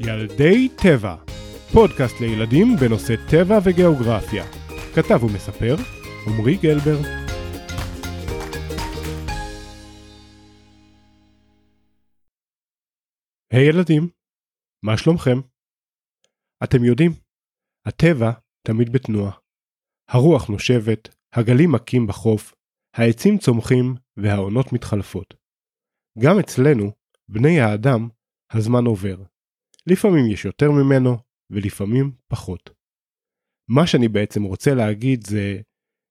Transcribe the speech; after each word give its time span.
ילדי 0.00 0.68
טבע, 0.82 1.16
פודקאסט 1.72 2.20
לילדים 2.20 2.76
בנושא 2.80 3.14
טבע 3.30 3.58
וגיאוגרפיה. 3.64 4.44
כתב 4.94 5.24
ומספר, 5.24 5.76
עמרי 6.26 6.56
גלבר. 6.56 6.98
היי 13.52 13.70
hey, 13.70 13.74
ילדים, 13.74 14.08
מה 14.82 14.98
שלומכם? 14.98 15.38
אתם 16.64 16.84
יודעים, 16.84 17.12
הטבע 17.86 18.30
תמיד 18.66 18.92
בתנועה. 18.92 19.32
הרוח 20.08 20.48
נושבת, 20.48 21.08
הגלים 21.32 21.72
מכים 21.72 22.06
בחוף, 22.06 22.54
העצים 22.96 23.38
צומחים 23.38 23.94
והעונות 24.16 24.72
מתחלפות. 24.72 25.34
גם 26.18 26.38
אצלנו, 26.38 26.92
בני 27.28 27.60
האדם, 27.60 28.08
הזמן 28.50 28.84
עובר. 28.86 29.33
לפעמים 29.86 30.30
יש 30.32 30.44
יותר 30.44 30.70
ממנו 30.70 31.16
ולפעמים 31.50 32.12
פחות. 32.28 32.70
מה 33.70 33.86
שאני 33.86 34.08
בעצם 34.08 34.42
רוצה 34.42 34.74
להגיד 34.74 35.26
זה 35.26 35.60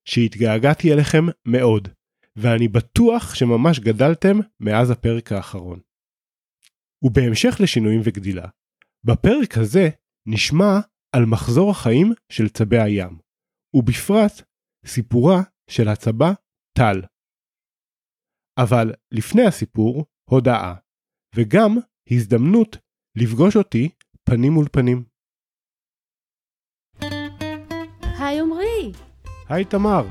שהתגעגעתי 0.10 0.94
אליכם 0.94 1.26
מאוד, 1.48 1.88
ואני 2.36 2.68
בטוח 2.68 3.36
שממש 3.36 3.80
גדלתם 3.80 4.38
מאז 4.60 4.90
הפרק 4.92 5.32
האחרון. 5.32 5.80
ובהמשך 7.04 7.56
לשינויים 7.60 8.02
וגדילה, 8.04 8.48
בפרק 9.04 9.58
הזה 9.58 9.90
נשמע 10.28 10.80
על 11.16 11.26
מחזור 11.26 11.72
החיים 11.72 12.08
של 12.32 12.50
צבי 12.50 12.80
הים, 12.80 13.20
ובפרט 13.74 14.32
סיפורה 14.86 15.42
של 15.70 15.88
הצבה 15.88 16.34
טל. 16.78 17.02
אבל 18.60 18.94
לפני 19.12 19.46
הסיפור, 19.48 20.06
הודעה, 20.30 20.76
וגם 21.36 21.72
הזדמנות 22.12 22.78
לפגוש 23.16 23.56
אותי 23.56 23.90
פנים 24.24 24.54
מול 24.54 24.66
פנים. 24.72 25.04
היי 28.20 28.40
עמרי! 28.40 28.92
היי 29.50 29.66
תמר! 29.66 30.06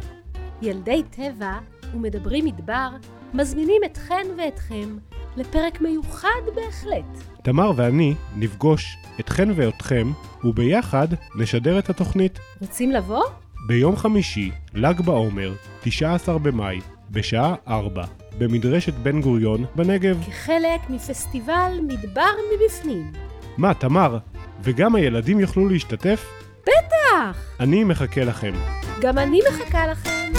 ילדי 0.62 1.02
טבע 1.10 1.58
ומדברים 1.94 2.44
מדבר 2.44 2.88
מזמינים 3.34 3.82
אתכן 3.84 4.26
ואתכם 4.38 4.96
לפרק 5.36 5.80
מיוחד 5.80 6.42
בהחלט. 6.54 7.24
תמר 7.44 7.70
ואני 7.76 8.14
נפגוש 8.36 8.96
אתכן 9.20 9.48
ואתכם 9.56 10.06
וביחד 10.44 11.08
נשדר 11.38 11.78
את 11.78 11.90
התוכנית. 11.90 12.38
רוצים 12.60 12.90
לבוא? 12.90 13.24
ביום 13.66 13.96
חמישי, 13.96 14.50
ל"ג 14.74 15.00
בעומר, 15.00 15.52
19 15.80 16.38
במאי, 16.38 16.80
בשעה 17.10 17.54
4, 17.68 18.04
במדרשת 18.38 18.94
בן 18.94 19.20
גוריון 19.20 19.64
בנגב. 19.74 20.24
כחלק 20.26 20.80
מפסטיבל 20.90 21.78
מדבר 21.82 22.30
מבפנים. 22.54 23.12
מה, 23.58 23.74
תמר, 23.74 24.18
וגם 24.62 24.94
הילדים 24.94 25.40
יוכלו 25.40 25.68
להשתתף? 25.68 26.24
בטח! 26.62 27.56
אני 27.60 27.84
מחכה 27.84 28.24
לכם. 28.24 28.52
גם 29.00 29.18
אני 29.18 29.40
מחכה 29.48 29.86
לכם. 29.86 30.32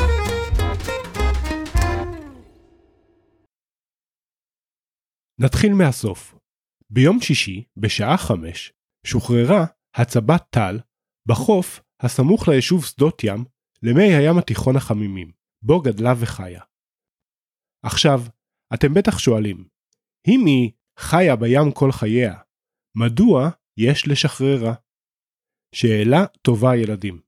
נתחיל 5.40 5.74
מהסוף. 5.74 6.36
ביום 6.90 7.22
שישי, 7.22 7.64
בשעה 7.78 8.18
חמש, 8.18 8.74
שוחררה 9.06 9.66
הצבת 9.96 10.44
טל 10.50 10.80
בחוף 11.26 11.82
הסמוך 12.00 12.48
ליישוב 12.48 12.86
שדות 12.86 13.24
ים 13.24 13.46
למי 13.84 14.14
הים 14.16 14.38
התיכון 14.38 14.76
החמימים, 14.76 15.32
בו 15.62 15.82
גדלה 15.82 16.14
וחיה. 16.18 16.62
עכשיו, 17.86 18.22
אתם 18.74 18.94
בטח 18.94 19.20
שואלים, 19.20 19.68
אם 20.28 20.46
היא 20.46 20.72
חיה 21.00 21.36
בים 21.36 21.72
כל 21.74 21.92
חייה, 21.92 22.34
מדוע 22.98 23.50
יש 23.78 24.08
לשחררה? 24.08 24.74
שאלה 25.76 26.26
טובה 26.42 26.76
ילדים. 26.76 27.22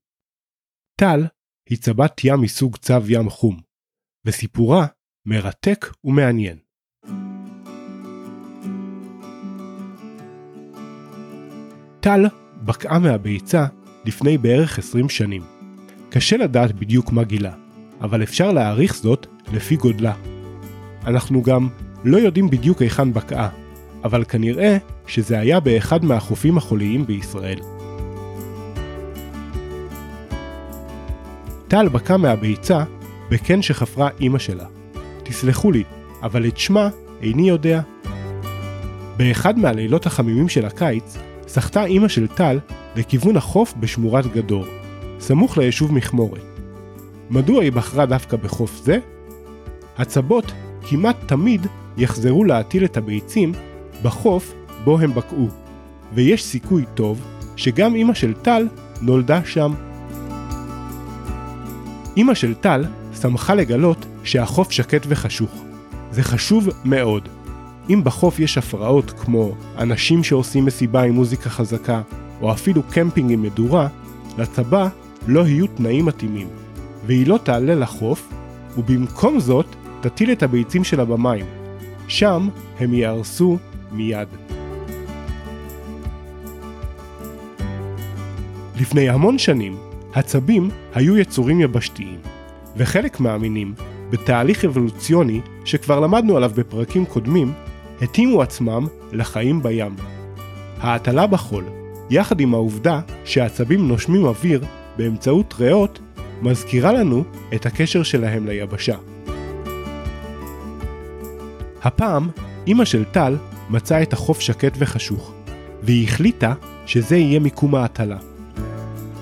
טל 1.00 1.20
היא 1.68 1.78
צבת 1.78 2.20
ים 2.24 2.40
מסוג 2.40 2.76
צב 2.76 3.02
ים 3.08 3.30
חום, 3.30 3.60
וסיפורה 4.26 4.86
מרתק 5.28 5.86
ומעניין. 6.04 6.58
טל 12.00 12.20
בקעה 12.64 12.98
מהביצה 12.98 13.66
לפני 14.04 14.38
בערך 14.38 14.78
20 14.78 15.08
שנים. 15.08 15.42
קשה 16.10 16.36
לדעת 16.36 16.72
בדיוק 16.72 17.12
מה 17.12 17.24
גילה, 17.24 17.56
אבל 18.00 18.22
אפשר 18.22 18.52
להעריך 18.52 18.94
זאת 18.96 19.26
לפי 19.52 19.76
גודלה. 19.76 20.35
אנחנו 21.06 21.42
גם 21.42 21.68
לא 22.04 22.16
יודעים 22.16 22.50
בדיוק 22.50 22.82
היכן 22.82 23.12
בקעה, 23.12 23.48
אבל 24.04 24.24
כנראה 24.24 24.76
שזה 25.06 25.38
היה 25.38 25.60
באחד 25.60 26.04
מהחופים 26.04 26.58
החוליים 26.58 27.06
בישראל. 27.06 27.58
טל 31.68 31.88
בקע 31.88 32.16
מהביצה 32.16 32.84
בקן 33.30 33.62
שחפרה 33.62 34.08
אימא 34.20 34.38
שלה. 34.38 34.64
תסלחו 35.22 35.72
לי, 35.72 35.84
אבל 36.22 36.46
את 36.46 36.58
שמה 36.58 36.88
איני 37.22 37.48
יודע. 37.48 37.80
באחד 39.16 39.58
מהלילות 39.58 40.06
החמימים 40.06 40.48
של 40.48 40.66
הקיץ, 40.66 41.18
סחטה 41.48 41.84
אימא 41.84 42.08
של 42.08 42.26
טל 42.26 42.58
לכיוון 42.96 43.36
החוף 43.36 43.74
בשמורת 43.80 44.26
גדור, 44.26 44.64
סמוך 45.20 45.58
ליישוב 45.58 45.92
מכמורת. 45.92 46.44
מדוע 47.30 47.62
היא 47.62 47.72
בחרה 47.72 48.06
דווקא 48.06 48.36
בחוף 48.36 48.80
זה? 48.84 48.98
הצבות 49.98 50.52
כמעט 50.88 51.16
תמיד 51.26 51.66
יחזרו 51.96 52.44
להטיל 52.44 52.84
את 52.84 52.96
הביצים 52.96 53.52
בחוף 54.02 54.52
בו 54.84 54.98
הם 54.98 55.14
בקעו, 55.14 55.48
ויש 56.14 56.44
סיכוי 56.44 56.84
טוב 56.94 57.20
שגם 57.56 57.94
אמא 57.94 58.14
של 58.14 58.34
טל 58.34 58.68
נולדה 59.00 59.40
שם. 59.44 59.74
אמא 62.16 62.34
של 62.34 62.54
טל 62.54 62.84
שמחה 63.20 63.54
לגלות 63.54 64.06
שהחוף 64.24 64.70
שקט 64.70 65.06
וחשוך. 65.08 65.50
זה 66.10 66.22
חשוב 66.22 66.68
מאוד. 66.84 67.28
אם 67.90 68.04
בחוף 68.04 68.38
יש 68.40 68.58
הפרעות 68.58 69.10
כמו 69.10 69.54
אנשים 69.78 70.24
שעושים 70.24 70.64
מסיבה 70.64 71.02
עם 71.02 71.14
מוזיקה 71.14 71.50
חזקה, 71.50 72.02
או 72.40 72.52
אפילו 72.52 72.82
קמפינג 72.82 73.32
עם 73.32 73.42
מדורה, 73.42 73.88
לצבא 74.38 74.88
לא 75.26 75.46
יהיו 75.46 75.66
תנאים 75.66 76.06
מתאימים, 76.06 76.48
והיא 77.06 77.26
לא 77.26 77.38
תעלה 77.42 77.74
לחוף, 77.74 78.28
ובמקום 78.78 79.40
זאת 79.40 79.66
תטיל 80.00 80.32
את 80.32 80.42
הביצים 80.42 80.84
שלה 80.84 81.04
במים. 81.04 81.46
שם 82.08 82.48
הם 82.80 82.94
ייהרסו 82.94 83.58
מיד. 83.92 84.28
לפני 88.80 89.08
המון 89.08 89.38
שנים, 89.38 89.76
הצבים 90.14 90.70
היו 90.94 91.18
יצורים 91.18 91.60
יבשתיים, 91.60 92.18
וחלק 92.76 93.20
מאמינים, 93.20 93.74
בתהליך 94.10 94.64
אבולוציוני 94.64 95.40
שכבר 95.64 96.00
למדנו 96.00 96.36
עליו 96.36 96.50
בפרקים 96.54 97.04
קודמים, 97.04 97.52
התאימו 98.02 98.42
עצמם 98.42 98.86
לחיים 99.12 99.62
בים. 99.62 99.96
ההטלה 100.80 101.26
בחול, 101.26 101.64
יחד 102.10 102.40
עם 102.40 102.54
העובדה 102.54 103.00
שהעצבים 103.24 103.88
נושמים 103.88 104.24
אוויר 104.24 104.64
באמצעות 104.96 105.54
ריאות, 105.58 105.98
מזכירה 106.42 106.92
לנו 106.92 107.24
את 107.54 107.66
הקשר 107.66 108.02
שלהם 108.02 108.46
ליבשה. 108.46 108.96
הפעם, 111.86 112.28
אמא 112.66 112.84
של 112.84 113.04
טל 113.04 113.36
מצאה 113.70 114.02
את 114.02 114.12
החוף 114.12 114.40
שקט 114.40 114.72
וחשוך, 114.78 115.32
והיא 115.82 116.08
החליטה 116.08 116.54
שזה 116.86 117.16
יהיה 117.16 117.40
מיקום 117.40 117.74
ההטלה. 117.74 118.16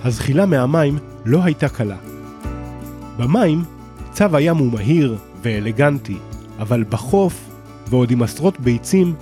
הזחילה 0.04 0.46
מהמים 0.46 0.98
לא 1.24 1.44
הייתה 1.44 1.68
קלה. 1.68 1.96
במים, 3.16 3.64
צב 4.12 4.34
הים 4.34 4.56
הוא 4.56 4.72
מהיר 4.72 5.16
ואלגנטי, 5.42 6.16
אבל 6.58 6.84
בחוף, 6.88 7.50
ועוד 7.88 8.10
עם 8.10 8.22
עשרות 8.22 8.60
ביצים, 8.60 9.14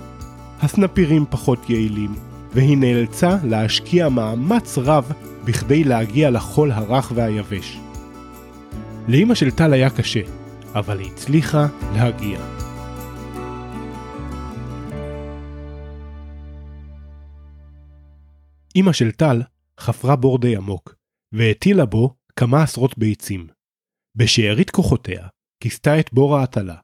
הסנפירים 0.61 1.25
פחות 1.29 1.69
יעילים, 1.69 2.15
והיא 2.53 2.77
נאלצה 2.77 3.37
להשקיע 3.43 4.09
מאמץ 4.09 4.77
רב 4.77 5.11
בכדי 5.45 5.83
להגיע 5.83 6.29
לחול 6.29 6.71
הרך 6.71 7.11
והיבש. 7.15 7.79
לאמא 9.07 9.35
של 9.35 9.51
טל 9.51 9.73
היה 9.73 9.89
קשה, 9.89 10.21
אבל 10.75 10.99
היא 10.99 11.11
הצליחה 11.11 11.67
להגיע. 11.95 12.52
אמא 18.75 18.93
של 18.93 19.11
טל 19.11 19.41
חפרה 19.79 20.15
בור 20.15 20.39
די 20.39 20.55
עמוק, 20.55 20.95
והטילה 21.33 21.85
בו 21.85 22.15
כמה 22.35 22.63
עשרות 22.63 22.97
ביצים. 22.97 23.47
בשארית 24.17 24.69
כוחותיה 24.69 25.27
כיסתה 25.63 25.99
את 25.99 26.13
בור 26.13 26.37
ההטלה, 26.37 26.79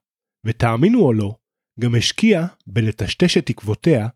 ותאמינו 0.45 1.00
או 1.00 1.13
לא, 1.13 1.36
גם 1.80 1.95
השקיעה 1.97 2.47
בלטשטש 2.68 3.38
את 3.38 3.45
תקוותיה, 3.45 4.07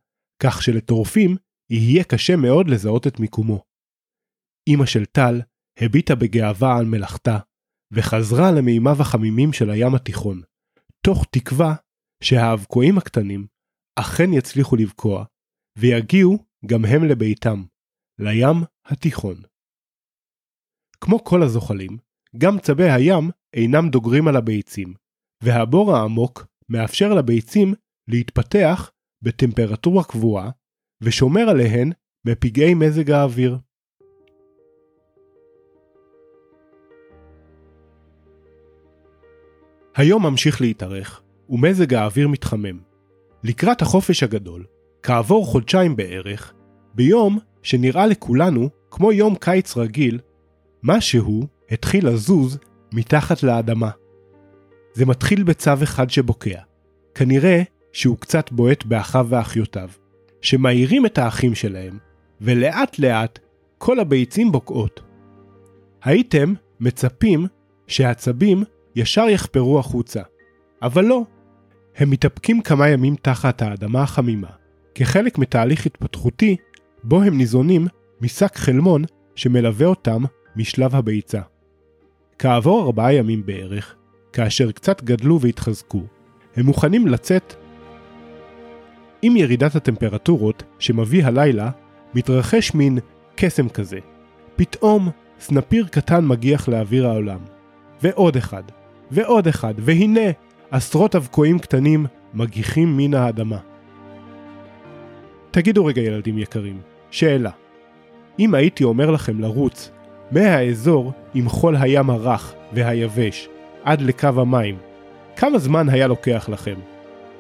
כך 0.43 0.61
שלטורפים 0.61 1.35
יהיה 1.71 2.03
קשה 2.03 2.35
מאוד 2.35 2.69
לזהות 2.69 3.07
את 3.07 3.19
מיקומו. 3.19 3.63
אמא 4.69 4.85
של 4.85 5.05
טל 5.05 5.41
הביטה 5.79 6.15
בגאווה 6.15 6.77
על 6.77 6.85
מלאכתה, 6.85 7.39
וחזרה 7.93 8.51
למימיו 8.51 9.01
החמימים 9.01 9.53
של 9.53 9.69
הים 9.69 9.95
התיכון, 9.95 10.41
תוך 11.05 11.25
תקווה 11.31 11.75
שהאבקועים 12.23 12.97
הקטנים 12.97 13.47
אכן 13.99 14.33
יצליחו 14.33 14.75
לבקוע, 14.75 15.25
ויגיעו 15.79 16.45
גם 16.65 16.85
הם 16.85 17.03
לביתם, 17.03 17.63
לים 18.19 18.57
התיכון. 18.85 19.35
כמו 21.01 21.23
כל 21.23 21.43
הזוחלים, 21.43 21.97
גם 22.37 22.59
צבי 22.59 22.89
הים 22.91 23.29
אינם 23.53 23.89
דוגרים 23.89 24.27
על 24.27 24.35
הביצים, 24.35 24.93
והבור 25.43 25.95
העמוק 25.95 26.45
מאפשר 26.69 27.13
לביצים 27.13 27.73
להתפתח 28.07 28.91
בטמפרטורה 29.21 30.03
קבועה 30.03 30.49
ושומר 31.01 31.49
עליהן 31.49 31.91
מפגעי 32.27 32.73
מזג 32.73 33.11
האוויר. 33.11 33.57
היום 39.95 40.25
ממשיך 40.25 40.61
להתארך, 40.61 41.21
ומזג 41.49 41.93
האוויר 41.93 42.27
מתחמם. 42.27 42.79
לקראת 43.43 43.81
החופש 43.81 44.23
הגדול, 44.23 44.65
כעבור 45.03 45.45
חודשיים 45.45 45.95
בערך, 45.95 46.53
ביום 46.95 47.39
שנראה 47.63 48.05
לכולנו 48.07 48.69
כמו 48.91 49.11
יום 49.11 49.35
קיץ 49.35 49.77
רגיל, 49.77 50.19
משהו 50.83 51.47
התחיל 51.71 52.07
לזוז 52.07 52.57
מתחת 52.93 53.43
לאדמה. 53.43 53.89
זה 54.93 55.05
מתחיל 55.05 55.43
בצו 55.43 55.71
אחד 55.83 56.09
שבוקע. 56.09 56.59
כנראה 57.15 57.63
שהוא 57.91 58.17
קצת 58.17 58.51
בועט 58.51 58.85
באחיו 58.85 59.27
ואחיותיו, 59.29 59.89
שמאירים 60.41 61.05
את 61.05 61.17
האחים 61.17 61.55
שלהם, 61.55 61.97
ולאט 62.41 62.99
לאט 62.99 63.39
כל 63.77 63.99
הביצים 63.99 64.51
בוקעות. 64.51 65.01
הייתם 66.03 66.53
מצפים 66.79 67.47
שהעצבים 67.87 68.63
ישר 68.95 69.25
יחפרו 69.29 69.79
החוצה, 69.79 70.21
אבל 70.81 71.05
לא. 71.05 71.23
הם 71.95 72.09
מתאפקים 72.09 72.61
כמה 72.61 72.89
ימים 72.89 73.15
תחת 73.15 73.61
האדמה 73.61 74.03
החמימה, 74.03 74.49
כחלק 74.95 75.37
מתהליך 75.37 75.85
התפתחותי 75.85 76.55
בו 77.03 77.23
הם 77.23 77.37
ניזונים 77.37 77.87
משק 78.21 78.55
חלמון 78.55 79.03
שמלווה 79.35 79.87
אותם 79.87 80.23
משלב 80.55 80.95
הביצה. 80.95 81.41
כעבור 82.39 82.85
ארבעה 82.85 83.13
ימים 83.13 83.45
בערך, 83.45 83.95
כאשר 84.33 84.71
קצת 84.71 85.03
גדלו 85.03 85.41
והתחזקו, 85.41 86.01
הם 86.55 86.65
מוכנים 86.65 87.07
לצאת. 87.07 87.55
עם 89.21 89.37
ירידת 89.37 89.75
הטמפרטורות 89.75 90.63
שמביא 90.79 91.25
הלילה, 91.25 91.71
מתרחש 92.13 92.73
מין 92.73 92.99
קסם 93.35 93.69
כזה. 93.69 93.99
פתאום 94.55 95.09
סנפיר 95.39 95.87
קטן 95.87 96.27
מגיח 96.27 96.67
לאוויר 96.67 97.07
העולם. 97.07 97.39
ועוד 98.01 98.35
אחד, 98.37 98.63
ועוד 99.11 99.47
אחד, 99.47 99.73
והנה 99.77 100.31
עשרות 100.71 101.15
אבקועים 101.15 101.59
קטנים 101.59 102.05
מגיחים 102.33 102.97
מן 102.97 103.13
האדמה. 103.13 103.72
תגידו 105.53 105.85
רגע 105.85 106.01
ילדים 106.01 106.37
יקרים, 106.37 106.81
שאלה. 107.11 107.49
אם 108.39 108.53
הייתי 108.53 108.83
אומר 108.83 109.11
לכם 109.11 109.39
לרוץ 109.39 109.91
מהאזור 110.31 111.11
עם 111.33 111.49
חול 111.49 111.75
הים 111.75 112.09
הרך 112.09 112.53
והיבש 112.73 113.49
עד 113.83 114.01
לקו 114.01 114.27
המים, 114.27 114.77
כמה 115.35 115.59
זמן 115.59 115.89
היה 115.89 116.07
לוקח 116.07 116.49
לכם? 116.49 116.73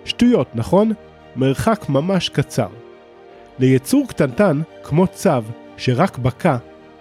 שטויות, 0.05 0.47
נכון? 0.55 0.91
מרחק 1.35 1.89
ממש 1.89 2.29
קצר. 2.29 2.67
ליצור 3.59 4.07
קטנטן, 4.07 4.61
כמו 4.83 5.07
צב, 5.07 5.43
שרק 5.77 6.17
בקע, 6.17 6.57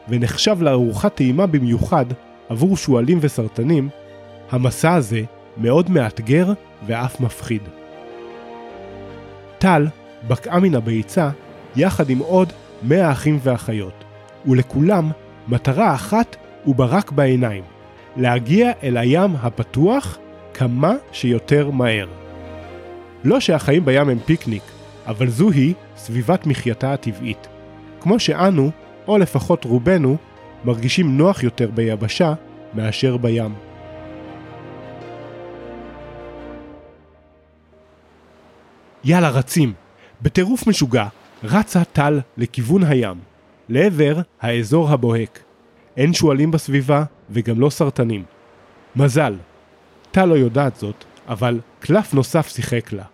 ונחשב 0.08 0.62
לארוחת 0.62 1.14
טעימה 1.14 1.46
במיוחד 1.46 2.06
עבור 2.48 2.76
שועלים 2.76 3.18
וסרטנים, 3.20 3.88
המסע 4.50 4.94
הזה 4.94 5.22
מאוד 5.56 5.90
מאתגר 5.90 6.52
ואף 6.86 7.20
מפחיד. 7.20 7.62
טל 9.58 9.86
בקעה 10.28 10.60
מן 10.60 10.74
הביצה 10.74 11.30
יחד 11.76 12.10
עם 12.10 12.18
עוד 12.18 12.52
100 12.82 13.12
אחים 13.12 13.38
ואחיות, 13.42 14.04
ולכולם 14.46 15.10
מטרה 15.48 15.94
אחת 15.94 16.36
וברק 16.66 17.12
בעיניים, 17.12 17.64
להגיע 18.16 18.72
אל 18.82 18.96
הים 18.96 19.30
הפתוח 19.42 20.18
כמה 20.54 20.94
שיותר 21.12 21.70
מהר. 21.70 22.08
לא 23.24 23.40
שהחיים 23.40 23.84
בים 23.84 24.08
הם 24.08 24.18
פיקניק, 24.18 24.62
אבל 25.06 25.28
זוהי 25.28 25.74
סביבת 25.96 26.46
מחייתה 26.46 26.92
הטבעית. 26.92 27.48
כמו 28.00 28.18
שאנו, 28.18 28.70
או 29.08 29.18
לפחות 29.18 29.64
רובנו, 29.64 30.16
מרגישים 30.64 31.18
נוח 31.18 31.42
יותר 31.42 31.70
ביבשה 31.74 32.34
מאשר 32.74 33.16
בים. 33.16 33.54
יאללה 39.04 39.28
רצים! 39.30 39.81
בטירוף 40.22 40.66
משוגע 40.66 41.06
רצה 41.44 41.84
טל 41.84 42.20
לכיוון 42.36 42.84
הים, 42.84 43.16
לעבר 43.68 44.20
האזור 44.40 44.90
הבוהק. 44.90 45.42
אין 45.96 46.12
שועלים 46.12 46.50
בסביבה 46.50 47.04
וגם 47.30 47.60
לא 47.60 47.70
סרטנים. 47.70 48.24
מזל. 48.96 49.34
טל 50.10 50.24
לא 50.24 50.34
יודעת 50.34 50.76
זאת, 50.76 51.04
אבל 51.28 51.60
קלף 51.80 52.14
נוסף 52.14 52.48
שיחק 52.48 52.92
לה. 52.92 53.04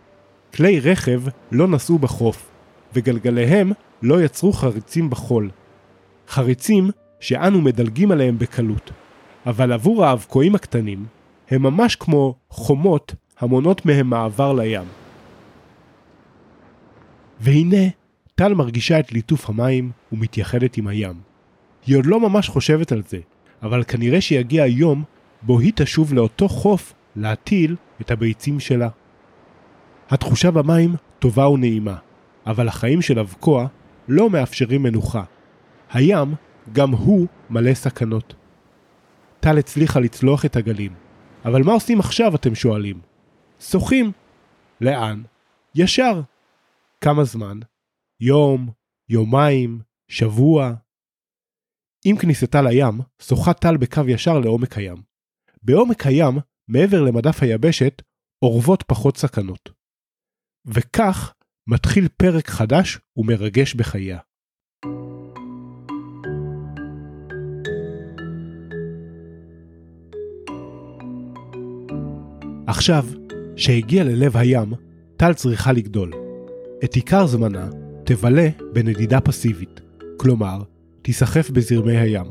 כלי 0.54 0.80
רכב 0.80 1.22
לא 1.52 1.68
נסעו 1.68 1.98
בחוף, 1.98 2.50
וגלגליהם 2.94 3.72
לא 4.02 4.22
יצרו 4.22 4.52
חריצים 4.52 5.10
בחול. 5.10 5.50
חריצים 6.28 6.90
שאנו 7.20 7.60
מדלגים 7.60 8.10
עליהם 8.10 8.38
בקלות, 8.38 8.90
אבל 9.46 9.72
עבור 9.72 10.04
האבקועים 10.04 10.54
הקטנים, 10.54 11.06
הם 11.50 11.62
ממש 11.62 11.96
כמו 11.96 12.34
חומות 12.50 13.14
המונות 13.40 13.86
מהם 13.86 14.10
מעבר 14.10 14.52
לים. 14.52 14.97
והנה, 17.40 17.86
טל 18.34 18.54
מרגישה 18.54 19.00
את 19.00 19.12
ליטוף 19.12 19.48
המים 19.48 19.90
ומתייחדת 20.12 20.76
עם 20.76 20.86
הים. 20.86 21.14
היא 21.86 21.96
עוד 21.96 22.06
לא 22.06 22.20
ממש 22.20 22.48
חושבת 22.48 22.92
על 22.92 23.02
זה, 23.08 23.18
אבל 23.62 23.84
כנראה 23.84 24.20
שיגיע 24.20 24.62
היום 24.62 25.04
בו 25.42 25.60
היא 25.60 25.72
תשוב 25.76 26.14
לאותו 26.14 26.48
חוף 26.48 26.94
להטיל 27.16 27.76
את 28.00 28.10
הביצים 28.10 28.60
שלה. 28.60 28.88
התחושה 30.10 30.50
במים 30.50 30.94
טובה 31.18 31.48
ונעימה, 31.48 31.96
אבל 32.46 32.68
החיים 32.68 33.02
של 33.02 33.18
אבקוע 33.18 33.66
לא 34.08 34.30
מאפשרים 34.30 34.82
מנוחה. 34.82 35.24
הים, 35.92 36.34
גם 36.72 36.90
הוא 36.90 37.26
מלא 37.50 37.74
סכנות. 37.74 38.34
טל 39.40 39.58
הצליחה 39.58 40.00
לצלוח 40.00 40.44
את 40.44 40.56
הגלים, 40.56 40.92
אבל 41.44 41.62
מה 41.62 41.72
עושים 41.72 42.00
עכשיו 42.00 42.34
אתם 42.34 42.54
שואלים? 42.54 43.00
שוחים. 43.60 44.12
לאן? 44.80 45.22
ישר. 45.74 46.20
כמה 47.04 47.24
זמן? 47.24 47.58
יום, 48.22 48.70
יומיים, 49.08 49.80
שבוע. 50.10 50.74
עם 52.04 52.16
כניסתה 52.16 52.62
לים, 52.62 53.00
שוחה 53.22 53.54
טל 53.54 53.76
בקו 53.76 54.00
ישר 54.08 54.38
לעומק 54.38 54.72
הים. 54.72 55.02
בעומק 55.62 56.06
הים, 56.06 56.34
מעבר 56.68 57.02
למדף 57.02 57.42
היבשת, 57.42 58.02
אורבות 58.42 58.82
פחות 58.82 59.16
סכנות. 59.16 59.70
וכך 60.66 61.34
מתחיל 61.68 62.08
פרק 62.08 62.48
חדש 62.48 62.98
ומרגש 63.16 63.74
בחייה. 63.74 64.18
עכשיו, 72.66 73.04
שהגיע 73.56 74.04
ללב 74.04 74.36
הים, 74.36 74.72
טל 75.16 75.34
צריכה 75.34 75.72
לגדול. 75.72 76.27
את 76.84 76.94
עיקר 76.94 77.26
זמנה 77.26 77.68
תבלה 78.04 78.48
בנדידה 78.72 79.20
פסיבית, 79.20 79.80
כלומר, 80.16 80.58
תיסחף 81.02 81.50
בזרמי 81.50 81.96
הים. 81.96 82.26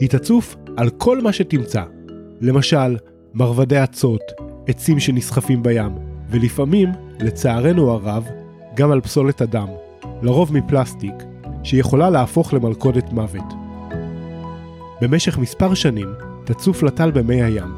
היא 0.00 0.08
תצוף 0.08 0.56
על 0.76 0.90
כל 0.90 1.20
מה 1.20 1.32
שתמצא, 1.32 1.82
למשל, 2.40 2.96
מרבדי 3.34 3.84
אצות, 3.84 4.22
עצים 4.66 5.00
שנסחפים 5.00 5.62
בים, 5.62 5.92
ולפעמים, 6.30 6.88
לצערנו 7.20 7.90
הרב, 7.90 8.28
גם 8.74 8.90
על 8.90 9.00
פסולת 9.00 9.42
אדם, 9.42 9.68
לרוב 10.22 10.52
מפלסטיק, 10.52 11.14
שיכולה 11.62 12.10
להפוך 12.10 12.54
למלכודת 12.54 13.12
מוות. 13.12 13.54
במשך 15.00 15.38
מספר 15.38 15.74
שנים 15.74 16.08
תצוף 16.44 16.82
לטל 16.82 17.10
במי 17.10 17.42
הים, 17.42 17.74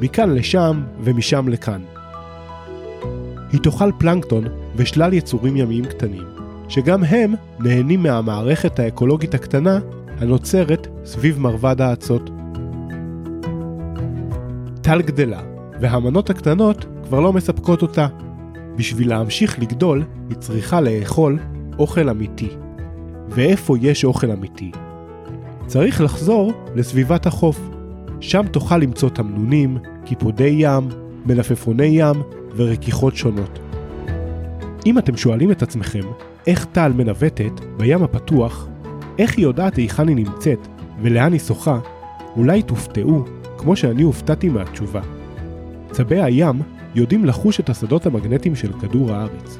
מכאן 0.00 0.34
לשם 0.34 0.82
ומשם 1.00 1.48
לכאן. 1.48 1.82
היא 3.52 3.60
תאכל 3.60 3.90
פלנקטון 3.98 4.44
ושלל 4.76 5.12
יצורים 5.12 5.56
ימיים 5.56 5.84
קטנים, 5.84 6.22
שגם 6.68 7.04
הם 7.04 7.34
נהנים 7.58 8.02
מהמערכת 8.02 8.78
האקולוגית 8.78 9.34
הקטנה 9.34 9.78
הנוצרת 10.18 10.86
סביב 11.04 11.40
מרבד 11.40 11.80
האצות. 11.80 12.30
טל 14.80 15.02
גדלה, 15.02 15.40
והמנות 15.80 16.30
הקטנות 16.30 16.84
כבר 17.04 17.20
לא 17.20 17.32
מספקות 17.32 17.82
אותה. 17.82 18.06
בשביל 18.76 19.08
להמשיך 19.08 19.58
לגדול, 19.58 20.04
היא 20.28 20.36
צריכה 20.36 20.80
לאכול 20.80 21.38
אוכל 21.78 22.08
אמיתי. 22.08 22.48
ואיפה 23.28 23.76
יש 23.80 24.04
אוכל 24.04 24.30
אמיתי? 24.30 24.70
צריך 25.66 26.00
לחזור 26.00 26.52
לסביבת 26.74 27.26
החוף. 27.26 27.60
שם 28.20 28.46
תוכל 28.50 28.78
למצוא 28.78 29.08
תמנונים, 29.08 29.78
קיפודי 30.04 30.54
ים, 30.58 30.88
מלפפוני 31.26 31.84
ים 31.84 32.22
ורכיכות 32.56 33.16
שונות. 33.16 33.58
אם 34.86 34.98
אתם 34.98 35.16
שואלים 35.16 35.50
את 35.50 35.62
עצמכם 35.62 36.02
איך 36.46 36.64
טל 36.64 36.92
מנווטת 36.92 37.60
בים 37.76 38.02
הפתוח, 38.02 38.68
איך 39.18 39.36
היא 39.36 39.42
יודעת 39.42 39.76
היכן 39.76 40.08
היא 40.08 40.16
נמצאת 40.16 40.68
ולאן 41.02 41.32
היא 41.32 41.40
שוחה, 41.40 41.78
אולי 42.36 42.62
תופתעו 42.62 43.24
כמו 43.58 43.76
שאני 43.76 44.02
הופתעתי 44.02 44.48
מהתשובה. 44.48 45.00
צבי 45.90 46.22
הים 46.22 46.62
יודעים 46.94 47.24
לחוש 47.24 47.60
את 47.60 47.70
השדות 47.70 48.06
המגנטיים 48.06 48.56
של 48.56 48.72
כדור 48.72 49.12
הארץ. 49.12 49.58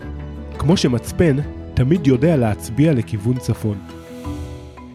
כמו 0.59 0.77
שמצפן 0.77 1.37
תמיד 1.75 2.07
יודע 2.07 2.37
להצביע 2.37 2.93
לכיוון 2.93 3.39
צפון. 3.39 3.79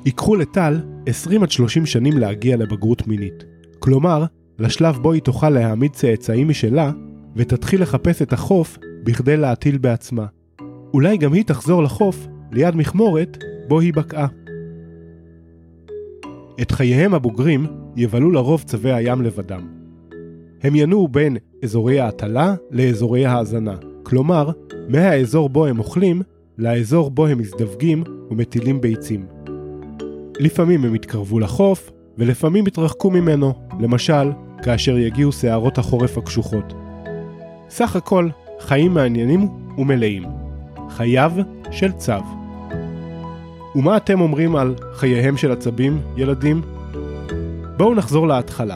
ייקחו 0.06 0.36
לטל 0.36 0.82
20 1.06 1.44
עד 1.44 1.52
30 1.52 1.86
שנים 1.86 2.18
להגיע 2.18 2.58
לבגרות 2.58 3.08
מינית. 3.08 3.44
כלומר, 3.80 4.26
לשלב 4.60 5.00
בו 5.02 5.12
היא 5.12 5.22
תוכל 5.22 5.50
להעמיד 5.50 5.92
צאצאים 5.92 6.50
משלה, 6.50 6.92
ותתחיל 7.36 7.82
לחפש 7.82 8.22
את 8.22 8.34
החוף 8.34 8.78
בכדי 9.04 9.38
להטיל 9.38 9.78
בעצמה. 9.78 10.26
אולי 10.94 11.18
גם 11.18 11.34
היא 11.34 11.44
תחזור 11.44 11.84
לחוף, 11.84 12.28
ליד 12.52 12.76
מכמורת, 12.76 13.38
בו 13.68 13.80
היא 13.80 13.94
בקעה. 13.94 14.28
את 16.62 16.72
חייהם 16.72 17.14
הבוגרים 17.14 17.66
יבלו 17.96 18.32
לרוב 18.32 18.64
צבי 18.64 18.92
הים 18.92 19.22
לבדם. 19.22 19.68
הם 20.64 20.76
ינועו 20.76 21.08
בין 21.08 21.38
אזורי 21.64 22.00
ההטלה 22.00 22.56
לאזורי 22.72 23.26
ההאזנה, 23.26 23.76
כלומר, 24.04 24.50
מהאזור 24.88 25.50
בו 25.50 25.66
הם 25.66 25.80
אוכלים 25.80 26.22
לאזור 26.58 27.12
בו 27.12 27.28
הם 27.28 27.38
מזדווגים 27.38 28.04
ומטילים 28.32 28.82
ביצים. 28.82 29.26
לפעמים 30.40 30.86
הם 30.86 30.96
יתקרבו 30.96 31.40
לחוף, 31.40 31.92
ולפעמים 32.18 32.68
יתרחקו 32.68 33.12
ממנו, 33.12 33.54
למשל, 33.80 34.32
כאשר 34.64 34.98
יגיעו 34.98 35.32
שערות 35.32 35.78
החורף 35.78 36.18
הקשוחות. 36.18 36.74
סך 37.70 37.96
הכל, 37.96 38.30
חיים 38.60 38.94
מעניינים 38.94 39.48
ומלאים. 39.78 40.24
חייו 40.90 41.32
של 41.72 41.92
צב. 41.92 42.22
ומה 43.76 43.98
אתם 43.98 44.22
אומרים 44.22 44.56
על 44.56 44.76
חייהם 44.94 45.38
של 45.38 45.52
הצבים, 45.52 46.02
ילדים? 46.18 46.62
בואו 47.78 47.96
נחזור 47.96 48.28
להתחלה. 48.28 48.76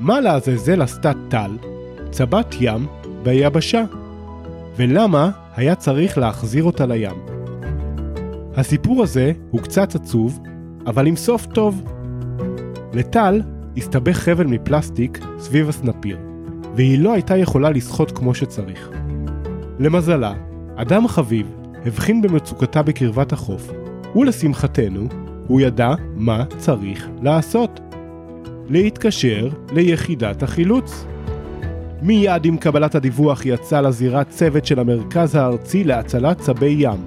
מה 0.00 0.20
לעזאזל 0.20 0.82
עשתה 0.82 1.12
טל, 1.28 1.50
צבת 2.10 2.54
ים, 2.60 2.86
ביבשה? 3.22 3.84
ולמה 4.76 5.30
היה 5.56 5.74
צריך 5.74 6.18
להחזיר 6.18 6.64
אותה 6.64 6.86
לים? 6.86 7.16
הסיפור 8.56 9.02
הזה 9.02 9.32
הוא 9.50 9.60
קצת 9.60 9.94
עצוב, 9.94 10.40
אבל 10.86 11.06
עם 11.06 11.16
סוף 11.16 11.46
טוב. 11.46 11.82
לטל 12.92 13.42
הסתבך 13.76 14.16
חבל 14.16 14.46
מפלסטיק 14.46 15.18
סביב 15.38 15.68
הסנפיר, 15.68 16.18
והיא 16.76 16.98
לא 16.98 17.12
הייתה 17.12 17.36
יכולה 17.36 17.70
לשחות 17.70 18.18
כמו 18.18 18.34
שצריך. 18.34 18.90
למזלה, 19.78 20.34
אדם 20.76 21.08
חביב 21.08 21.46
הבחין 21.86 22.22
במצוקתה 22.22 22.82
בקרבת 22.82 23.32
החוף, 23.32 23.70
ולשמחתנו, 24.16 25.08
הוא 25.46 25.60
ידע 25.60 25.94
מה 26.14 26.44
צריך 26.58 27.08
לעשות. 27.22 27.80
להתקשר 28.68 29.48
ליחידת 29.72 30.42
החילוץ. 30.42 31.04
מיד 32.02 32.44
עם 32.44 32.56
קבלת 32.56 32.94
הדיווח 32.94 33.46
יצא 33.46 33.80
לזירה 33.80 34.24
צוות 34.24 34.66
של 34.66 34.78
המרכז 34.78 35.34
הארצי 35.34 35.84
להצלת 35.84 36.38
צבי 36.38 36.76
ים. 36.78 37.00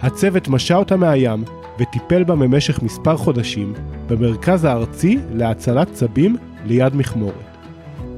הצוות 0.00 0.48
משה 0.48 0.76
אותה 0.76 0.96
מהים 0.96 1.44
וטיפל 1.80 2.24
בה 2.24 2.36
במשך 2.36 2.82
מספר 2.82 3.16
חודשים 3.16 3.72
במרכז 4.08 4.64
הארצי 4.64 5.18
להצלת 5.32 5.92
צבים 5.92 6.36
ליד 6.64 6.96
מכמורת. 6.96 7.47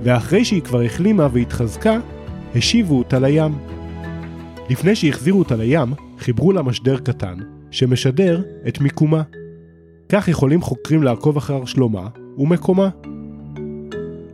ואחרי 0.03 0.45
שהיא 0.45 0.63
כבר 0.63 0.81
החלימה 0.83 1.29
והתחזקה, 1.33 1.99
השיבו 2.55 2.99
אותה 2.99 3.19
לים. 3.19 3.53
לפני 4.71 4.97
שהחזירו 4.97 5.39
אותה 5.39 5.57
לים, 5.57 5.93
חיברו 6.19 6.53
לה 6.53 6.63
משדר 6.63 6.99
קטן, 6.99 7.39
שמשדר 7.71 8.43
את 8.69 8.81
מיקומה. 8.81 9.23
כך 10.09 10.29
יכולים 10.29 10.63
חוקרים 10.63 11.03
לעקוב 11.03 11.37
אחר 11.37 11.65
שלומה 11.65 12.09
ומקומה. 12.39 12.89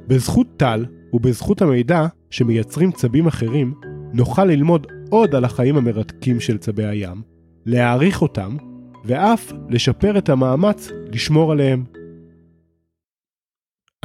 בזכות 0.09 0.47
טל 0.57 0.85
ובזכות 1.13 1.63
המידע 1.63 2.07
שמייצרים 2.31 2.93
צבים 2.93 3.27
אחרים, 3.27 3.75
נוכל 4.13 4.45
ללמוד 4.45 4.87
עוד 5.11 5.35
על 5.35 5.45
החיים 5.45 5.77
המרתקים 5.77 6.41
של 6.41 6.59
צבי 6.59 6.85
הים, 6.85 7.23
להעריך 7.67 8.23
אותם, 8.23 8.57
ואף 9.05 9.53
לשפר 9.69 10.19
את 10.19 10.29
המאמץ 10.29 10.91
לשמור 11.13 11.53
עליהם. 11.53 11.85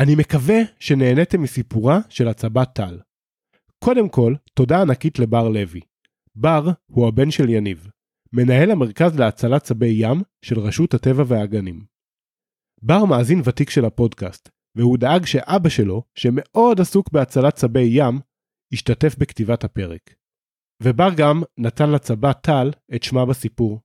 אני 0.03 0.15
מקווה 0.15 0.60
שנהניתם 0.79 1.41
מסיפורה 1.41 2.00
של 2.10 2.27
הצבת 2.27 2.70
טל. 2.75 3.00
קודם 3.84 4.10
כל, 4.10 4.34
תודה 4.53 4.81
ענקית 4.81 5.20
לבר 5.20 5.50
לוי. 5.50 5.81
בר 6.36 6.63
הוא 6.91 7.08
הבן 7.08 7.31
של 7.31 7.50
יניב, 7.50 7.88
מנהל 8.34 8.72
המרכז 8.72 9.20
להצלת 9.20 9.63
צבי 9.63 9.93
ים 9.98 10.22
של 10.46 10.60
רשות 10.60 10.93
הטבע 10.93 11.24
והגנים. 11.27 11.86
בר 12.81 13.05
מאזין 13.05 13.41
ותיק 13.46 13.70
של 13.70 13.86
הפודקאסט, 13.86 14.50
והוא 14.77 14.98
דאג 14.98 15.25
שאבא 15.25 15.70
שלו, 15.70 16.03
שמאוד 16.15 16.81
עסוק 16.81 17.12
בהצלת 17.12 17.55
צבי 17.55 17.88
ים, 17.89 18.20
ישתתף 18.74 19.15
בכתיבת 19.17 19.63
הפרק. 19.63 20.13
ובר 20.84 21.10
גם 21.17 21.41
נתן 21.58 21.91
לצבת 21.91 22.38
טל 22.43 22.72
את 22.96 23.03
שמה 23.03 23.25
בסיפור. 23.25 23.79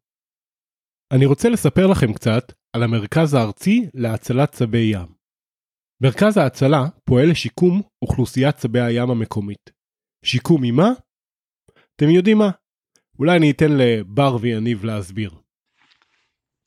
אני 1.12 1.26
רוצה 1.26 1.48
לספר 1.48 1.86
לכם 1.86 2.12
קצת 2.12 2.52
על 2.76 2.82
המרכז 2.82 3.34
הארצי 3.34 3.86
להצלת 3.94 4.52
צבי 4.52 4.90
ים. 4.92 5.15
מרכז 6.00 6.36
ההצלה 6.36 6.78
פועל 7.04 7.30
לשיקום 7.30 7.82
אוכלוסיית 8.02 8.56
צבי 8.56 8.80
הים 8.80 9.10
המקומית. 9.10 9.70
שיקום 10.24 10.60
ממה? 10.62 10.88
אתם 11.96 12.10
יודעים 12.10 12.38
מה? 12.38 12.50
אולי 13.18 13.36
אני 13.36 13.50
אתן 13.50 13.72
לבר 13.78 14.36
ויניב 14.40 14.84
להסביר. 14.84 15.30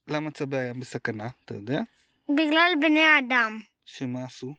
למה 0.07 0.31
צבי 0.31 0.57
הים 0.57 0.79
בסכנה, 0.79 1.29
אתה 1.45 1.53
יודע? 1.53 1.81
בגלל 2.29 2.71
בני 2.81 3.03
האדם, 3.03 3.59
שמה 3.86 4.24
עשו? 4.24 4.53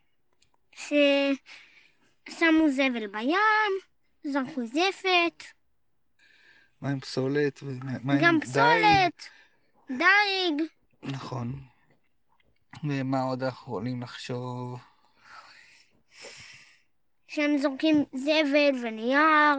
ששמו 0.72 1.38
זבל 2.70 3.06
בים, 3.06 3.72
זרקו 4.24 4.66
זפת, 4.66 5.44
מה 6.80 6.90
עם 6.90 7.00
פסולת? 7.00 7.60
ומה 7.62 8.12
עם 8.12 8.18
גם 8.22 8.38
דיג? 8.40 8.48
פסולת, 8.48 9.28
דיג, 9.88 10.62
נכון. 11.02 11.69
ומה 12.84 13.22
עוד 13.22 13.42
אנחנו 13.42 13.72
יכולים 13.72 14.02
לחשוב? 14.02 14.80
שהם 17.28 17.58
זורקים 17.58 18.04
זבל 18.12 18.84
ונייר. 18.84 19.58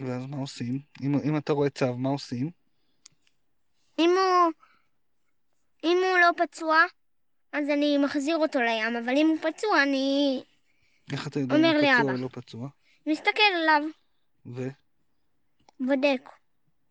ואז 0.00 0.26
מה 0.26 0.36
עושים? 0.36 0.78
אם, 1.02 1.14
אם 1.24 1.36
אתה 1.36 1.52
רואה 1.52 1.70
צו, 1.70 1.96
מה 1.96 2.08
עושים? 2.08 2.50
אם 3.98 4.10
הוא, 4.10 4.52
אם 5.84 5.98
הוא 6.10 6.18
לא 6.18 6.46
פצוע, 6.46 6.76
אז 7.52 7.68
אני 7.68 7.98
מחזיר 7.98 8.36
אותו 8.36 8.60
לים, 8.60 8.96
אבל 9.04 9.16
אם 9.16 9.26
הוא 9.28 9.52
פצוע, 9.52 9.82
אני 9.82 10.42
איך 11.12 11.26
אתה 11.26 11.40
יודע 11.40 11.56
אם 11.56 11.64
הוא. 11.64 11.98
פצוע 11.98 12.12
או 12.12 12.16
לא 12.16 12.28
פצוע? 12.32 12.68
מסתכל 13.06 13.42
עליו, 13.62 13.82
ו... 14.46 14.68
בודק. 15.80 16.30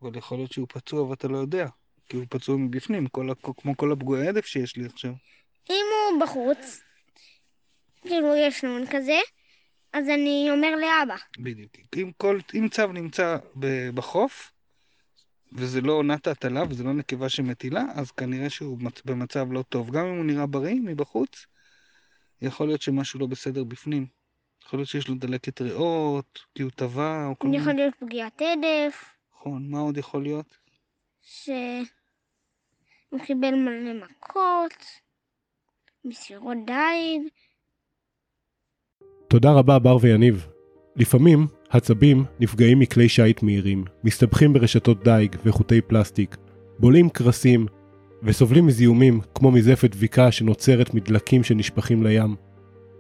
אבל 0.01 0.17
יכול 0.17 0.38
להיות 0.38 0.51
שהוא 0.51 0.67
פצוע 0.69 1.01
ואתה 1.01 1.27
לא 1.27 1.38
יודע. 1.38 1.67
כי 2.10 2.18
הוא 2.18 2.26
פצוע 2.30 2.58
מבפנים, 2.58 3.08
כל, 3.08 3.30
כמו 3.58 3.78
כל 3.78 3.92
הפגועי 3.92 4.28
הדף 4.28 4.46
שיש 4.46 4.76
לי 4.78 4.86
עכשיו. 4.86 5.14
אם 5.70 5.86
הוא 6.12 6.22
בחוץ, 6.22 6.82
כאילו 8.02 8.36
יש 8.36 8.64
נון 8.64 8.86
כזה, 8.92 9.20
אז 9.94 10.10
אני 10.10 10.48
אומר 10.52 10.76
לאבא. 10.76 11.16
בדיוק. 11.40 11.72
אם, 11.98 12.12
כל, 12.18 12.40
אם 12.54 12.68
צו 12.72 12.88
נמצא 12.88 13.38
בחוף, 13.94 14.52
וזה 15.54 15.82
לא 15.82 15.94
עונת 15.94 16.28
ההטלה 16.28 16.64
וזה 16.70 16.84
לא 16.84 16.94
נקבה 16.94 17.30
שמטילה, 17.30 17.84
אז 17.96 18.12
כנראה 18.12 18.50
שהוא 18.50 18.78
מצ- 18.82 19.02
במצב 19.06 19.52
לא 19.52 19.62
טוב. 19.70 19.92
גם 19.92 20.06
אם 20.06 20.18
הוא 20.18 20.26
נראה 20.26 20.46
בריא 20.46 20.80
מבחוץ, 20.84 21.46
יכול 22.42 22.68
להיות 22.68 22.82
שמשהו 22.82 23.20
לא 23.20 23.28
בסדר 23.28 23.64
בפנים. 23.64 24.08
יכול 24.66 24.80
להיות 24.80 24.90
שיש 24.90 25.08
לו 25.08 25.16
דלקת 25.16 25.62
ריאות, 25.62 26.40
כי 26.56 26.64
הוא 26.64 26.72
טבע, 26.72 27.26
או 27.26 27.40
כל 27.40 27.48
מיני... 27.48 27.62
יכול 27.62 27.74
להיות 27.74 27.94
פגיעת 28.00 28.42
עדף, 28.42 29.04
נכון, 29.36 29.70
מה 29.70 29.80
עוד 29.80 29.98
יכול 29.98 30.24
להיות? 30.24 30.58
שהוא 33.10 33.20
קיבל 33.20 33.56
מלא 33.56 33.94
מכות, 33.94 34.86
מסירות 36.06 36.58
דיג. 36.66 37.22
תודה 39.28 39.52
רבה 39.52 39.80
בר 39.80 39.98
ויניב. 40.02 40.48
לפעמים 40.96 41.48
הצבים 41.72 42.24
נפגעים 42.40 42.80
מכלי 42.80 43.10
שיט 43.10 43.44
מהירים, 43.44 43.84
מסתבכים 44.04 44.54
ברשתות 44.54 45.04
דיג 45.04 45.36
וחוטי 45.46 45.82
פלסטיק, 45.82 46.38
בולעים 46.80 47.10
קרסים 47.10 47.66
וסובלים 48.24 48.68
מזיהומים 48.68 49.20
כמו 49.36 49.52
מזפת 49.52 49.92
דביקה 49.92 50.32
שנוצרת 50.32 50.94
מדלקים 50.94 51.44
שנשפכים 51.44 52.04
לים. 52.04 52.36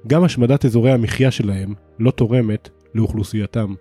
גם 0.07 0.23
השמדת 0.23 0.65
אזורי 0.65 0.91
המחיה 0.91 1.31
שלהם 1.31 1.73
לא 1.99 2.11
תורמת 2.11 2.69
לאוכלוסייתם. 2.95 3.73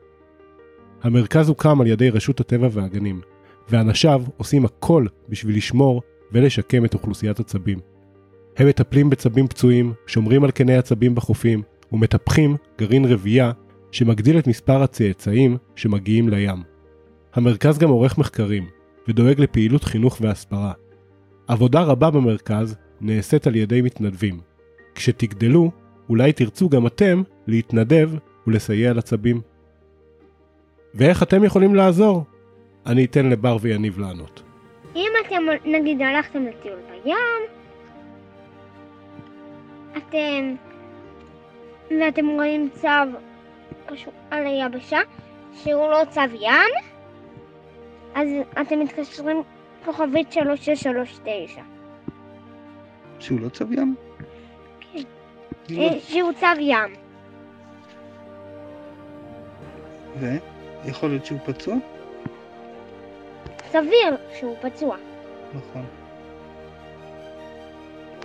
המרכז 1.02 1.49
הוקם 1.49 1.80
על 1.80 1.87
ידי 1.87 2.11
רשות 2.11 2.40
הטבע 2.40 2.68
והגנים, 2.73 3.21
ואנשיו 3.68 4.23
עושים 4.37 4.64
הכל 4.64 5.06
בשביל 5.28 5.56
לשמור 5.56 6.02
ולשקם 6.33 6.85
את 6.85 6.95
אוכלוסיית 6.95 7.40
הצבים. 7.40 7.78
הם 8.56 8.68
מטפלים 8.68 9.11
בצבים 9.11 9.49
פצועים, 9.49 9.92
שומרים 10.06 10.45
על 10.45 10.50
קני 10.50 10.76
הצבים 10.76 11.14
בחופים, 11.14 11.62
ומטפחים 11.92 12.56
גרעין 12.78 13.04
רבייה 13.04 13.52
שמגדיל 13.92 14.38
את 14.38 14.47
מספר 14.47 14.83
הצאצאים 14.83 15.56
שמגיעים 15.76 16.28
לים. 16.28 16.62
המרכז 17.35 17.78
גם 17.78 17.88
עורך 17.88 18.18
מחקרים, 18.18 18.66
ודואג 19.09 19.40
לפעילות 19.40 19.85
חינוך 19.85 20.18
והסברה. 20.21 20.73
עבודה 21.49 21.83
רבה 21.83 22.11
במרכז 22.11 22.76
נעשית 23.00 23.47
על 23.47 23.56
ידי 23.56 23.83
מתנדבים. 23.83 24.40
כשתגדלו, 24.95 25.71
אולי 26.09 26.33
תרצו 26.33 26.68
גם 26.68 26.87
אתם 26.87 27.23
להתנדב 27.47 28.11
ולסייע 28.47 28.92
לצבים. 28.92 29.40
ואיך 30.95 31.23
אתם 31.23 31.45
יכולים 31.45 31.75
לעזור? 31.75 32.25
אני 32.87 33.04
אתן 33.04 33.26
לבר 33.26 33.56
ויניב 33.61 33.99
לענות. 33.99 34.45
אם 34.96 35.12
אתם 35.26 35.42
נגיד 35.64 36.02
הלכתם 36.02 36.46
לטיול 36.46 36.78
בים, 36.90 37.16
אתם 39.96 40.54
ואתם 42.00 42.26
רואים 42.26 42.68
צו 42.72 42.88
פשוט 43.86 44.14
על 44.30 44.46
היבשה 44.46 44.98
שהוא 45.54 45.88
לא 45.90 46.02
צו 46.10 46.20
ים, 46.40 46.72
אז 48.14 48.28
אתם 48.60 48.80
מתקשרים 48.80 49.42
כוכבית 49.84 50.32
3639. 50.32 51.62
שהוא 53.18 53.40
לא 53.40 53.48
צו 53.48 53.64
ים? 53.72 53.94
כן. 54.80 54.98
אה, 55.70 56.00
שהוא 56.00 56.32
צו 56.32 56.60
ים. 56.60 56.94
ויכול 60.84 61.08
להיות 61.08 61.26
שהוא 61.26 61.38
פצוע? 61.44 61.76
סביר 63.76 64.16
שהוא 64.38 64.56
פצוע. 64.61 64.97
נכון. 65.54 65.85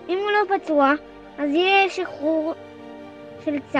אם 0.10 0.18
הוא 0.18 0.32
לא 0.32 0.58
פצוע, 0.58 0.94
אז 1.38 1.50
יהיה 1.50 1.90
שחרור 1.90 2.54
של 3.46 3.60
צו, 3.72 3.80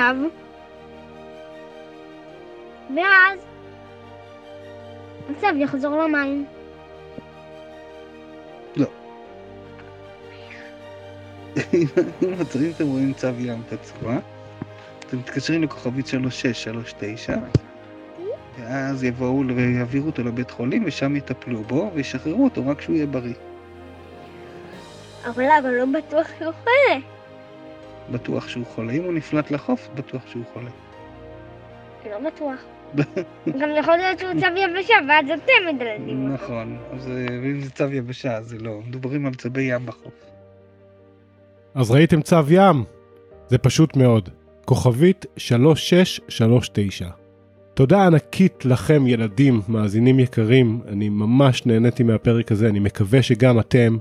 ואז 2.96 3.40
הצו 5.30 5.48
יחזור 5.58 6.04
למים. 6.04 6.46
אם 11.74 11.86
אם 12.24 12.34
אתם 12.76 12.88
רואים 12.88 13.14
צו 13.14 13.28
ים 13.40 13.64
פצוע, 13.70 14.18
אתם 15.00 15.18
מתקשרים 15.18 15.64
לכוכבית 15.64 16.08
3639, 16.08 17.36
ואז 18.60 19.04
יבואו 19.04 19.44
ויעבירו 19.56 20.08
אותו 20.08 20.24
לבית 20.24 20.52
חולים, 20.52 20.84
ושם 20.86 21.16
יטפלו 21.16 21.64
בו, 21.64 21.92
וישחררו 21.94 22.44
אותו 22.44 22.68
רק 22.68 22.78
כשהוא 22.78 22.96
יהיה 22.96 23.06
בריא. 23.06 23.34
אבל 25.26 25.46
אבל 25.62 25.70
לא 25.70 25.86
בטוח 25.86 26.28
שהוא 26.40 26.54
חולה. 26.64 27.00
בטוח 28.12 28.48
שהוא 28.48 28.66
חולה. 28.66 28.94
אם 28.94 29.04
הוא 29.04 29.14
נפלט 29.14 29.52
לחוף, 29.52 29.90
בטוח 29.96 30.22
שהוא 30.28 30.44
חולה. 30.54 30.70
לא 32.10 32.30
בטוח. 32.30 32.56
גם 33.60 33.70
יכול 33.80 33.98
להיות 33.98 34.20
שהוא 34.20 34.32
צו 34.34 34.48
יבשה, 34.58 34.94
ואז 35.08 35.26
אתם 35.26 35.76
מדללים 35.76 36.32
אותו. 36.32 36.44
נכון. 36.44 36.78
אז 36.94 37.08
אה, 37.08 37.36
אם 37.36 37.62
זה 37.62 37.70
צו 37.70 37.92
יבשה, 37.92 38.38
אז 38.38 38.46
זה 38.46 38.58
לא. 38.60 38.80
מדברים 38.88 39.26
על 39.26 39.34
צבי 39.34 39.62
ים 39.62 39.86
בחוף. 39.86 40.14
אז 41.76 41.92
ראיתם 41.92 42.22
צו 42.22 42.36
ים? 42.50 42.84
זה 43.48 43.58
פשוט 43.58 43.96
מאוד. 43.96 44.30
כוכבית 44.66 45.26
3639. 45.38 47.21
תודה 47.82 48.06
ענקית 48.06 48.66
לכם 48.66 49.08
ילדים, 49.08 49.62
מאזינים 49.68 50.20
יקרים, 50.20 50.82
אני 50.88 51.10
ממש 51.10 51.66
נהניתי 51.66 52.04
מהפרק 52.04 52.52
הזה, 52.52 52.68
אני 52.68 52.80
מקווה 52.80 53.22
שגם 53.22 53.60
אתם. 53.60 53.98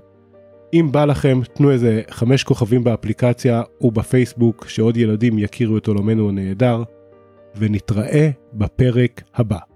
אם 0.74 0.88
בא 0.92 1.04
לכם, 1.04 1.40
תנו 1.54 1.70
איזה 1.70 2.02
חמש 2.10 2.44
כוכבים 2.44 2.84
באפליקציה 2.84 3.62
ובפייסבוק, 3.80 4.68
שעוד 4.68 4.96
ילדים 4.96 5.38
יכירו 5.38 5.76
את 5.76 5.86
עולמנו 5.86 6.28
הנהדר, 6.28 6.82
ונתראה 7.56 8.30
בפרק 8.52 9.22
הבא. 9.34 9.69